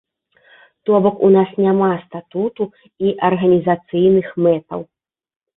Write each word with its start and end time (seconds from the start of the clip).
То 0.89 1.01
бок 1.05 1.19
у 1.27 1.29
нас 1.35 1.51
няма 1.65 1.91
статуту 2.05 2.63
і 3.07 3.13
арганізацыйных 3.31 4.27
мэтаў. 4.49 4.81